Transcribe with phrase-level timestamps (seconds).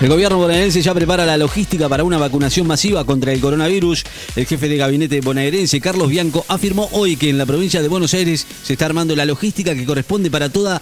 [0.00, 4.04] El gobierno bonaerense ya prepara la logística para una vacunación masiva contra el coronavirus.
[4.34, 8.14] El jefe de gabinete bonaerense, Carlos Bianco, afirmó hoy que en la provincia de Buenos
[8.14, 10.80] Aires se está armando la logística que corresponde para toda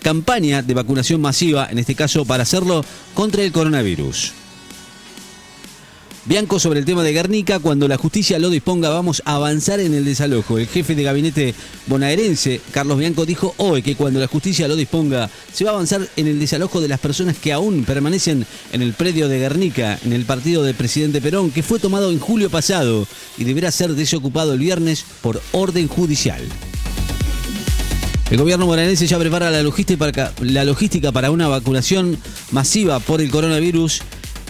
[0.00, 4.34] campaña de vacunación masiva, en este caso para hacerlo contra el coronavirus.
[6.26, 9.94] Bianco sobre el tema de Guernica, cuando la justicia lo disponga vamos a avanzar en
[9.94, 10.58] el desalojo.
[10.58, 11.54] El jefe de gabinete
[11.86, 16.06] bonaerense, Carlos Bianco, dijo hoy que cuando la justicia lo disponga se va a avanzar
[16.16, 20.12] en el desalojo de las personas que aún permanecen en el predio de Guernica, en
[20.12, 23.06] el partido del presidente Perón, que fue tomado en julio pasado
[23.38, 26.42] y deberá ser desocupado el viernes por orden judicial.
[28.30, 32.18] El gobierno bonaerense ya prepara la logística para, la logística para una vacunación
[32.52, 34.02] masiva por el coronavirus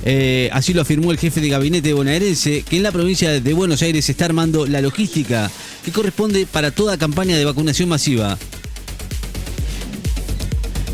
[0.04, 3.82] eh, así lo afirmó el jefe de gabinete bonaerense, que en la provincia de Buenos
[3.82, 5.50] Aires se está armando la logística
[5.84, 8.38] que corresponde para toda campaña de vacunación masiva.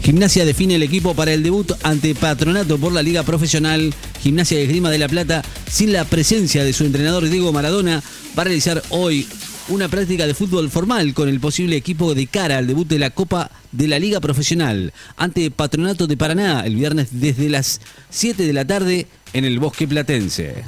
[0.02, 3.92] Gimnasia define el equipo para el debut ante Patronato por la Liga Profesional.
[4.22, 8.04] Gimnasia de Esgrima de la Plata, sin la presencia de su entrenador Diego Maradona,
[8.38, 9.26] va a realizar hoy
[9.68, 13.10] una práctica de fútbol formal con el posible equipo de cara al debut de la
[13.10, 18.52] Copa de la Liga Profesional ante Patronato de Paraná el viernes desde las 7 de
[18.52, 20.62] la tarde en el Bosque Platense.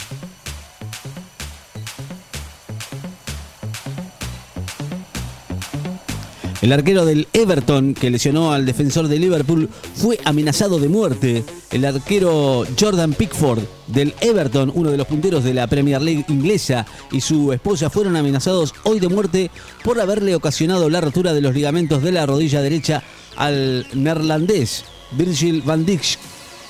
[6.60, 11.44] El arquero del Everton, que lesionó al defensor de Liverpool, fue amenazado de muerte.
[11.70, 16.84] El arquero Jordan Pickford del Everton, uno de los punteros de la Premier League inglesa,
[17.12, 19.50] y su esposa fueron amenazados hoy de muerte
[19.84, 23.04] por haberle ocasionado la rotura de los ligamentos de la rodilla derecha
[23.36, 26.18] al neerlandés Virgil van Dijk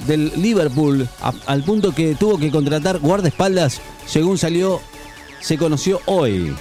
[0.06, 1.08] del Liverpool,
[1.46, 4.80] al punto que tuvo que contratar guardaespaldas, según salió,
[5.40, 6.54] se conoció hoy.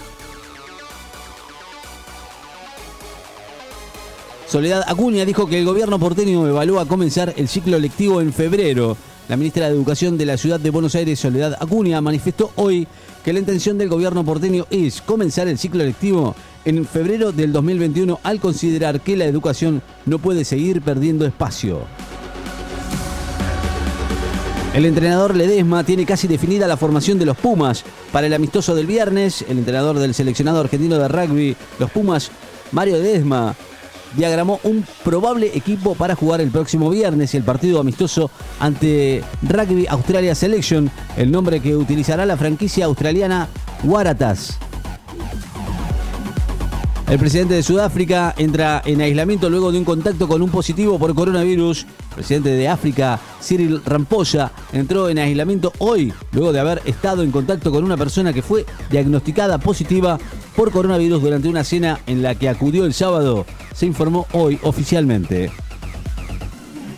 [4.48, 8.95] Soledad Acuña dijo que el gobierno porteño evalúa comenzar el ciclo lectivo en febrero.
[9.28, 12.88] La ministra de Educación de la ciudad de Buenos Aires, Soledad Acuña, manifestó hoy
[13.25, 18.22] que la intención del gobierno porteño es comenzar el ciclo lectivo en febrero del 2021
[18.24, 21.81] al considerar que la educación no puede seguir perdiendo espacio.
[24.74, 27.84] El entrenador Ledesma tiene casi definida la formación de los Pumas
[28.14, 29.44] para el amistoso del viernes.
[29.50, 32.31] El entrenador del seleccionado argentino de rugby, los Pumas,
[32.72, 33.56] Mario Ledesma,
[34.16, 40.35] diagramó un probable equipo para jugar el próximo viernes el partido amistoso ante Rugby Australia
[40.35, 43.47] Selection, el nombre que utilizará la franquicia australiana
[43.84, 44.57] Waratahs.
[47.09, 51.16] El presidente de Sudáfrica entra en aislamiento luego de un contacto con un positivo por
[51.16, 51.85] coronavirus.
[52.17, 57.72] Presidente de África, Cyril Ramposa, entró en aislamiento hoy luego de haber estado en contacto
[57.72, 60.17] con una persona que fue diagnosticada positiva
[60.55, 63.45] por coronavirus durante una cena en la que acudió el sábado,
[63.75, 65.51] se informó hoy oficialmente.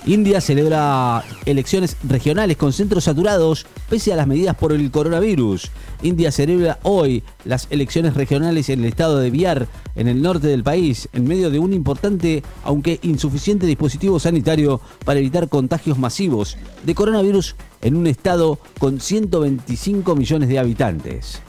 [0.09, 5.70] India celebra elecciones regionales con centros saturados pese a las medidas por el coronavirus.
[6.02, 10.64] India celebra hoy las elecciones regionales en el estado de Bihar, en el norte del
[10.64, 16.96] país, en medio de un importante, aunque insuficiente dispositivo sanitario para evitar contagios masivos de
[16.96, 21.40] coronavirus en un estado con 125 millones de habitantes.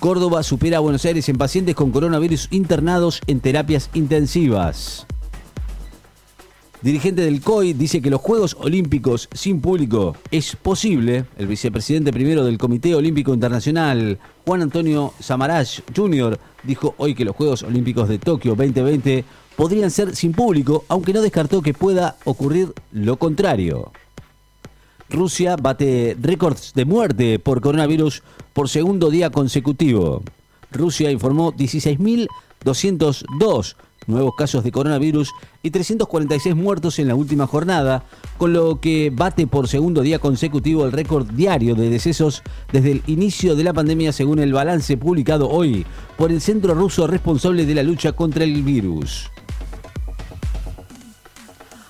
[0.00, 5.06] Córdoba supera a Buenos Aires en pacientes con coronavirus internados en terapias intensivas.
[6.80, 11.24] Dirigente del COI dice que los Juegos Olímpicos sin público es posible.
[11.36, 14.16] El vicepresidente primero del Comité Olímpico Internacional,
[14.46, 19.24] Juan Antonio Samaranch Jr., dijo hoy que los Juegos Olímpicos de Tokio 2020
[19.56, 23.90] podrían ser sin público, aunque no descartó que pueda ocurrir lo contrario.
[25.10, 28.22] Rusia bate récords de muerte por coronavirus
[28.52, 30.22] por segundo día consecutivo.
[30.70, 33.74] Rusia informó 16.202
[34.08, 35.32] nuevos casos de coronavirus
[35.62, 38.04] y 346 muertos en la última jornada,
[38.36, 42.42] con lo que bate por segundo día consecutivo el récord diario de decesos
[42.72, 45.86] desde el inicio de la pandemia según el balance publicado hoy
[46.16, 49.30] por el Centro Ruso responsable de la lucha contra el virus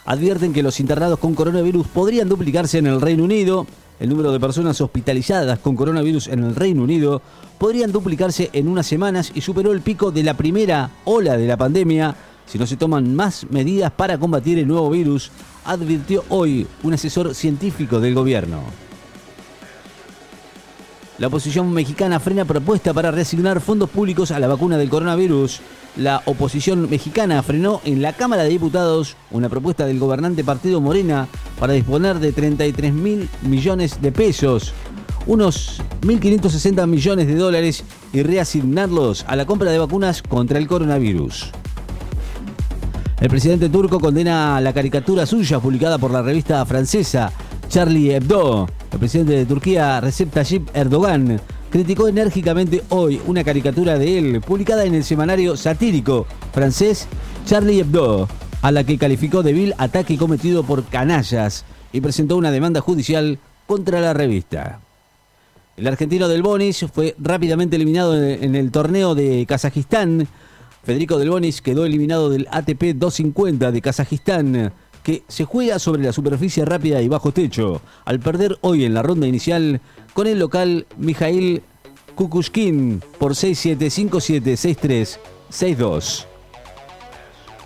[0.09, 3.67] advierten que los internados con coronavirus podrían duplicarse en el Reino Unido.
[4.01, 7.21] El número de personas hospitalizadas con coronavirus en el Reino Unido
[7.59, 11.59] podrían duplicarse en unas semanas y superó el pico de la primera ola de la
[11.59, 12.17] pandemia
[12.47, 15.31] si no se toman más medidas para combatir el nuevo virus,
[15.67, 18.88] advirtió hoy un asesor científico del gobierno.
[21.19, 25.61] La oposición mexicana frena propuesta para reasignar fondos públicos a la vacuna del coronavirus.
[25.97, 31.27] La oposición mexicana frenó en la Cámara de Diputados una propuesta del gobernante partido Morena
[31.59, 34.73] para disponer de 33 mil millones de pesos,
[35.27, 37.83] unos 1.560 millones de dólares
[38.13, 41.51] y reasignarlos a la compra de vacunas contra el coronavirus.
[43.21, 47.33] El presidente turco condena la caricatura suya publicada por la revista francesa
[47.69, 48.69] Charlie Hebdo.
[48.99, 51.41] El presidente de Turquía, Recep Tayyip Erdogan,
[51.71, 57.07] criticó enérgicamente hoy una caricatura de él publicada en el semanario satírico francés
[57.47, 58.29] Charlie Hebdo,
[58.61, 63.39] a la que calificó de vil ataque cometido por canallas y presentó una demanda judicial
[63.69, 64.81] contra la revista.
[65.77, 70.27] El argentino del Bonis fue rápidamente eliminado en el torneo de Kazajistán
[70.89, 74.73] Federico Del Bonis quedó eliminado del ATP 250 de Kazajistán,
[75.09, 79.01] que se juega sobre la superficie rápida y bajo techo, al perder hoy en la
[79.01, 79.81] ronda inicial
[80.13, 81.63] con el local Mijail
[82.15, 85.19] Kukushkin por 6-7, 5-7,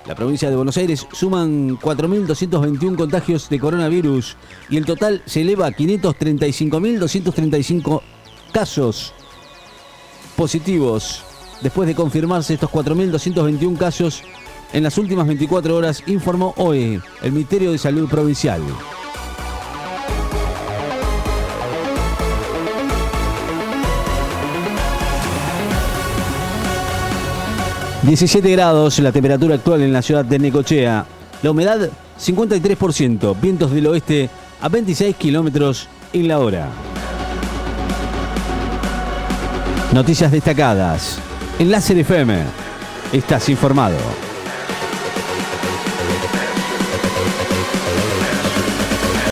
[0.06, 4.37] La provincia de Buenos Aires suman 4.221 contagios de coronavirus
[4.71, 8.03] y el total se eleva a 535.235
[8.53, 9.15] casos
[10.37, 11.25] positivos.
[11.61, 14.23] Después de confirmarse estos 4.221 casos
[14.73, 18.61] en las últimas 24 horas, informó hoy el Ministerio de Salud Provincial.
[28.03, 31.07] ...17 grados la temperatura actual en la ciudad de Necochea...
[31.41, 31.89] ...la humedad
[32.21, 33.41] 53%...
[33.41, 34.29] ...vientos del oeste
[34.61, 36.69] a 26 kilómetros en la hora...
[39.93, 41.19] Noticias destacadas...
[41.61, 42.43] En FM
[43.13, 44.31] estás informado.